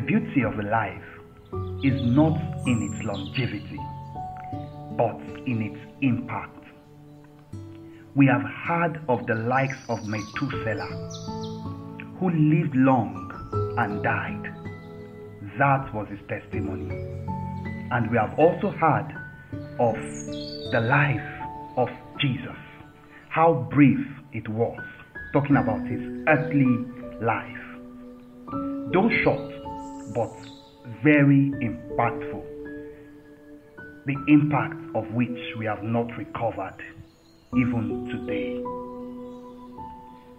beauty 0.00 0.42
of 0.42 0.58
a 0.58 0.62
life 0.62 1.02
is 1.84 2.02
not 2.02 2.36
in 2.66 2.82
its 2.82 3.04
longevity, 3.04 3.78
but 4.96 5.20
in 5.46 5.62
its 5.62 5.78
impact. 6.02 6.50
We 8.16 8.26
have 8.26 8.42
heard 8.42 9.00
of 9.08 9.26
the 9.26 9.34
likes 9.34 9.78
of 9.88 10.04
Methuselah, 10.06 10.88
who 12.18 12.30
lived 12.30 12.74
long 12.74 13.30
and 13.78 14.02
died. 14.02 14.54
That 15.58 15.92
was 15.94 16.08
his 16.08 16.20
testimony. 16.28 16.90
And 17.92 18.10
we 18.10 18.16
have 18.16 18.36
also 18.38 18.70
heard 18.70 19.14
of 19.78 19.94
the 20.72 20.80
life 20.80 21.76
of 21.76 21.88
Jesus, 22.20 22.56
how 23.28 23.68
brief 23.70 23.98
it 24.32 24.48
was, 24.48 24.80
talking 25.32 25.56
about 25.56 25.86
his 25.86 26.00
earthly 26.26 26.84
life. 27.20 27.64
Though 28.92 29.10
short, 29.22 29.53
but 30.14 30.32
very 31.02 31.50
impactful, 31.60 32.44
the 34.06 34.16
impact 34.28 34.76
of 34.94 35.10
which 35.12 35.56
we 35.58 35.66
have 35.66 35.82
not 35.82 36.06
recovered 36.16 36.76
even 37.56 38.06
today. 38.10 38.60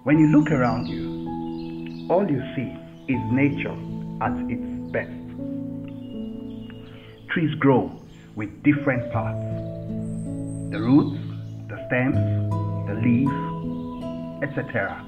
When 0.04 0.18
you 0.20 0.28
look 0.28 0.52
around 0.52 0.88
you, 0.88 2.08
all 2.10 2.30
you 2.30 2.42
see 2.56 2.74
is 3.12 3.20
nature 3.32 3.76
at 4.22 4.34
its 4.50 4.92
best. 4.92 5.12
Trees 7.30 7.54
grow 7.56 7.92
with 8.36 8.50
different 8.64 9.12
parts 9.12 9.44
the 10.72 10.82
roots, 10.82 11.20
the 11.70 11.78
stems, 11.88 12.18
the 12.88 12.96
leaves, 12.96 14.44
etc. 14.44 15.02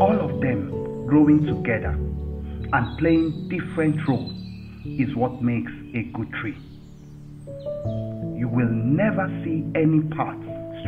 All 0.00 0.18
of 0.20 0.40
them 0.40 1.06
growing 1.06 1.44
together 1.46 1.98
and 2.72 2.98
playing 2.98 3.48
different 3.48 4.06
roles 4.08 4.32
is 4.84 5.14
what 5.14 5.42
makes 5.42 5.72
a 5.94 6.02
good 6.14 6.32
tree. 6.40 6.56
You 8.36 8.48
will 8.48 8.68
never 8.68 9.28
see 9.44 9.64
any 9.74 10.00
part 10.14 10.38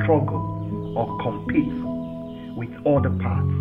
struggle 0.03 0.95
or 0.97 1.19
compete 1.23 1.73
with 2.57 2.71
other 2.87 3.11
parts. 3.11 3.55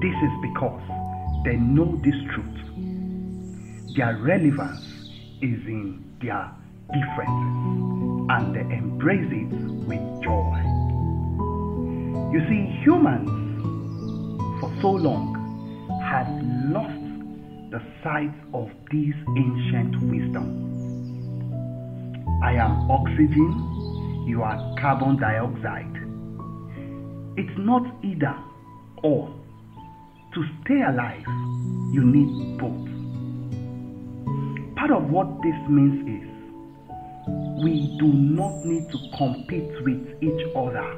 This 0.00 0.14
is 0.14 0.32
because 0.42 0.82
they 1.44 1.56
know 1.56 1.96
this 2.04 2.14
truth. 2.34 3.96
Their 3.96 4.16
relevance 4.18 4.84
is 5.40 5.60
in 5.66 6.04
their 6.20 6.50
differences 6.92 7.68
and 8.30 8.54
they 8.54 8.76
embrace 8.76 9.30
it 9.32 9.52
with 9.88 10.22
joy. 10.22 10.78
You 12.32 12.40
see, 12.48 12.66
humans 12.84 13.28
for 14.60 14.70
so 14.82 14.90
long 14.90 15.34
have 16.04 16.28
lost 16.70 16.97
the 17.70 17.82
sight 18.02 18.32
of 18.54 18.70
this 18.90 19.14
ancient 19.36 20.00
wisdom. 20.10 20.46
I 22.42 22.54
am 22.54 22.90
oxygen, 22.90 24.24
you 24.26 24.42
are 24.42 24.74
carbon 24.80 25.16
dioxide. 25.18 25.96
It's 27.36 27.58
not 27.58 27.82
either 28.02 28.34
or. 29.02 29.34
To 30.34 30.44
stay 30.62 30.82
alive, 30.82 31.24
you 31.92 32.04
need 32.04 32.58
both. 32.58 32.88
Part 34.76 34.90
of 34.90 35.10
what 35.10 35.26
this 35.42 35.56
means 35.68 36.06
is 36.08 36.28
we 37.62 37.96
do 37.98 38.06
not 38.06 38.64
need 38.64 38.88
to 38.90 38.98
compete 39.16 39.72
with 39.84 40.22
each 40.22 40.46
other. 40.54 40.88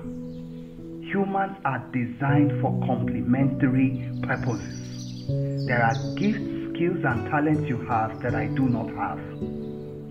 Humans 1.10 1.56
are 1.64 1.78
designed 1.92 2.60
for 2.60 2.70
complementary 2.86 4.12
purposes. 4.22 5.26
There 5.66 5.82
are 5.82 5.94
gifts, 6.16 6.59
skills, 6.80 7.04
and 7.04 7.28
talents 7.28 7.68
you 7.68 7.76
have 7.86 8.22
that 8.22 8.34
I 8.34 8.46
do 8.46 8.66
not 8.66 8.88
have. 8.96 9.18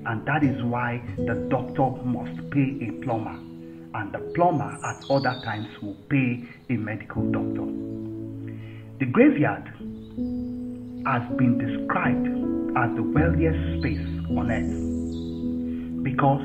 And 0.06 0.24
that 0.26 0.44
is 0.44 0.62
why 0.64 1.02
the 1.18 1.48
doctor 1.50 1.90
must 2.06 2.52
pay 2.52 2.78
a 2.88 2.92
plumber, 3.04 3.38
and 3.96 4.14
the 4.14 4.20
plumber 4.36 4.78
at 4.84 5.04
other 5.10 5.42
times 5.44 5.68
will 5.82 5.98
pay 6.10 6.44
a 6.70 6.78
medical 6.78 7.24
doctor. 7.32 7.66
The 9.00 9.06
graveyard 9.12 9.66
has 11.08 11.24
been 11.38 11.58
described 11.58 12.28
as 12.78 12.96
the 12.96 13.04
wealthiest 13.04 13.80
space 13.80 14.08
on 14.38 14.52
earth 14.52 16.04
because 16.04 16.44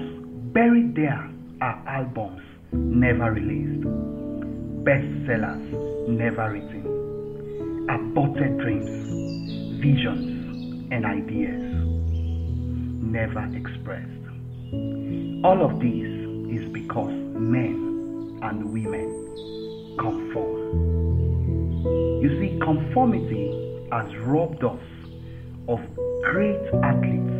buried 0.54 0.94
there 0.94 1.30
are 1.60 1.82
albums 1.86 2.40
never 2.72 3.30
released, 3.30 3.84
bestsellers 4.84 6.08
never 6.08 6.50
written, 6.50 7.86
aborted 7.90 8.58
dreams, 8.58 9.23
visions, 9.84 10.88
and 10.92 11.04
ideas 11.04 11.62
never 13.04 13.44
expressed. 13.54 14.24
All 15.44 15.60
of 15.62 15.78
this 15.78 16.08
is 16.56 16.72
because 16.72 17.12
men 17.12 18.38
and 18.42 18.72
women 18.72 19.08
conform. 19.98 20.62
You 22.22 22.30
see, 22.40 22.58
conformity 22.60 23.86
has 23.92 24.08
robbed 24.20 24.64
us 24.64 24.80
of 25.68 25.80
great 26.32 26.64
athletes, 26.82 27.36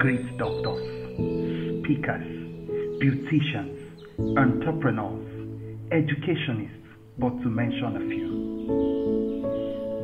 great 0.00 0.36
doctors, 0.36 0.84
speakers, 1.78 2.26
beauticians, 3.00 3.78
entrepreneurs, 4.36 5.30
educationists, 5.92 6.88
but 7.18 7.40
to 7.42 7.48
mention 7.48 7.96
a 7.96 8.04
few. 8.08 9.39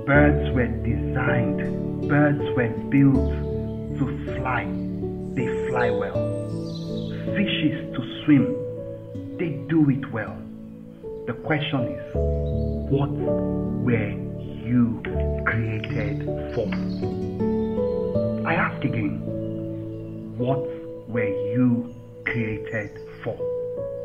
Birds 0.06 0.55
were 0.55 0.69
designed, 0.69 2.09
birds 2.09 2.39
were 2.55 2.69
built 2.91 3.28
to 3.99 4.37
fly, 4.37 4.62
they 5.34 5.69
fly 5.69 5.91
well. 5.91 6.15
Fishes 7.34 7.93
to 7.93 8.22
swim, 8.25 9.37
they 9.37 9.49
do 9.69 9.91
it 9.91 10.12
well. 10.12 10.39
The 11.27 11.33
question 11.33 11.89
is, 11.89 12.15
what 12.89 13.11
were 13.11 14.15
you 14.65 15.03
created 15.44 16.23
for? 16.55 16.69
I 18.47 18.55
ask 18.55 18.84
again, 18.84 19.19
what 20.38 20.61
were 21.09 21.34
you 21.53 21.93
created 22.27 22.97
for? 23.25 23.34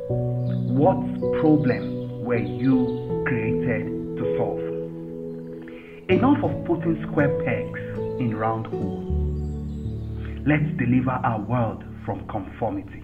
What 0.09 0.97
problem 1.41 2.25
were 2.25 2.37
you 2.37 3.23
created 3.27 4.17
to 4.17 4.37
solve? 4.39 4.70
Enough 6.11 6.43
of 6.43 6.65
putting 6.65 7.01
square 7.07 7.29
pegs 7.45 7.79
in 8.19 8.35
round 8.35 8.67
holes. 8.67 9.07
Let's 10.45 10.67
deliver 10.77 11.11
our 11.11 11.39
world 11.39 11.85
from 12.03 12.27
conformity 12.27 13.01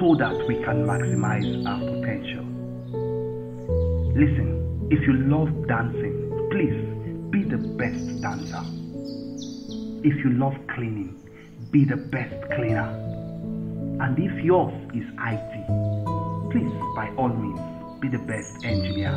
so 0.00 0.16
that 0.18 0.34
we 0.48 0.56
can 0.64 0.84
maximize 0.84 1.46
our 1.64 1.78
potential. 1.78 2.42
Listen, 4.18 4.88
if 4.90 5.00
you 5.06 5.12
love 5.12 5.68
dancing, 5.68 6.48
please 6.50 7.30
be 7.30 7.44
the 7.44 7.58
best 7.78 8.20
dancer. 8.20 8.64
If 10.02 10.24
you 10.24 10.30
love 10.30 10.56
cleaning, 10.74 11.22
be 11.70 11.84
the 11.84 11.98
best 11.98 12.34
cleaner. 12.56 12.90
And 14.00 14.18
if 14.18 14.44
yours 14.44 14.74
is 14.92 15.06
IT, 15.06 16.50
please, 16.50 16.72
by 16.96 17.14
all 17.16 17.28
means, 17.28 17.60
be 18.00 18.08
the 18.08 18.18
best 18.18 18.64
engineer. 18.64 19.14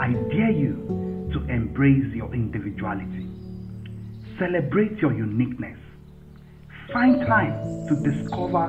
I 0.00 0.12
dare 0.30 0.52
you 0.52 0.98
to 1.32 1.38
embrace 1.48 2.14
your 2.14 2.32
individuality. 2.34 3.28
Celebrate 4.38 4.98
your 4.98 5.12
uniqueness. 5.12 5.78
Find 6.92 7.26
time 7.26 7.86
to 7.88 7.94
discover 8.02 8.68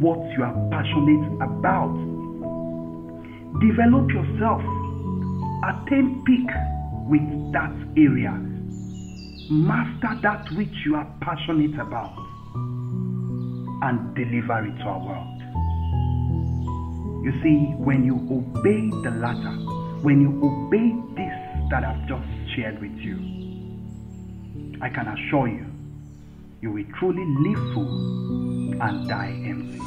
what 0.00 0.18
you 0.36 0.42
are 0.42 0.68
passionate 0.70 1.26
about. 1.40 1.94
Develop 3.60 4.10
yourself. 4.10 4.60
Attain 5.64 6.22
peak 6.26 6.48
with 7.08 7.52
that 7.52 7.72
area. 7.96 8.32
Master 9.50 10.20
that 10.22 10.46
which 10.56 10.74
you 10.84 10.96
are 10.96 11.08
passionate 11.20 11.78
about 11.78 12.12
and 13.82 14.14
deliver 14.14 14.66
it 14.66 14.76
to 14.78 14.84
our 14.84 14.98
world. 14.98 15.36
You 17.24 17.32
see, 17.42 17.74
when 17.76 18.04
you 18.04 18.16
obey 18.30 18.90
the 19.02 19.10
latter, 19.18 19.56
when 20.02 20.20
you 20.20 20.30
obey 20.42 20.94
this 21.16 21.25
that 21.70 21.84
I've 21.84 22.06
just 22.06 22.26
shared 22.54 22.80
with 22.80 22.96
you, 22.98 23.16
I 24.80 24.88
can 24.88 25.08
assure 25.08 25.48
you, 25.48 25.66
you 26.60 26.70
will 26.70 26.84
truly 26.98 27.24
live 27.24 27.74
full 27.74 28.82
and 28.82 29.08
die 29.08 29.32
empty. 29.44 29.80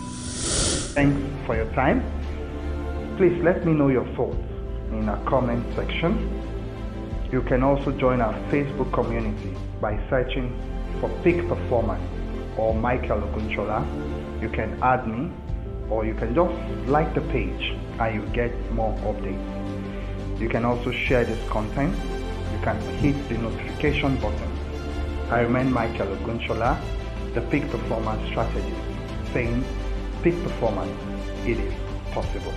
Thanks 0.93 1.21
for 1.45 1.55
your 1.55 1.71
time. 1.73 2.03
Please 3.17 3.41
let 3.43 3.65
me 3.65 3.73
know 3.73 3.89
your 3.89 4.05
thoughts 4.15 4.37
in 4.91 5.07
our 5.07 5.23
comment 5.25 5.65
section. 5.75 6.13
You 7.31 7.41
can 7.43 7.63
also 7.63 7.91
join 7.91 8.21
our 8.21 8.33
Facebook 8.49 8.91
community 8.91 9.55
by 9.79 9.99
searching 10.09 10.49
for 10.99 11.09
Peak 11.23 11.47
Performance 11.47 12.03
or 12.57 12.73
Michael 12.73 13.21
Ogunshola. 13.21 13.85
You 14.41 14.49
can 14.49 14.81
add 14.81 15.07
me 15.07 15.31
or 15.89 16.05
you 16.05 16.13
can 16.15 16.33
just 16.33 16.53
like 16.87 17.13
the 17.13 17.21
page 17.21 17.73
and 17.99 18.15
you 18.15 18.27
get 18.33 18.51
more 18.71 18.93
updates. 18.99 19.78
You 20.39 20.49
can 20.49 20.65
also 20.65 20.91
share 20.91 21.25
this 21.25 21.49
content 21.49 21.95
you 22.59 22.65
can 22.65 22.79
hit 22.97 23.29
the 23.29 23.37
notification 23.37 24.15
button. 24.17 24.51
I 25.29 25.41
remain 25.41 25.71
Michael 25.71 26.07
Ogunshola, 26.07 26.79
the 27.33 27.41
peak 27.41 27.69
performance 27.69 28.27
strategist, 28.29 28.81
saying 29.31 29.63
peak 30.23 30.41
performance, 30.43 30.91
it 31.45 31.59
is 31.59 31.73
possible. 32.11 32.53